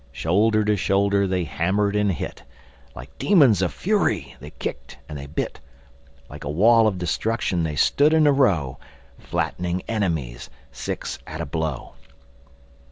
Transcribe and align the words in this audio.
Shoulder 0.11 0.65
to 0.65 0.75
shoulder, 0.75 1.27
they 1.27 1.43
hammered 1.43 1.95
and 1.95 2.11
hit. 2.11 2.41
Like 2.95 3.15
demons 3.19 3.61
of 3.61 3.71
fury 3.71 4.35
they 4.39 4.49
kicked 4.49 4.97
and 5.07 5.15
they 5.15 5.27
bit. 5.27 5.59
Like 6.27 6.43
a 6.43 6.49
wall 6.49 6.87
of 6.87 6.97
destruction 6.97 7.61
they 7.61 7.75
stood 7.75 8.11
in 8.11 8.25
a 8.25 8.31
row, 8.33 8.79
Flattening 9.19 9.83
enemies, 9.87 10.49
six 10.71 11.19
at 11.27 11.39
a 11.39 11.45
blow. 11.45 11.93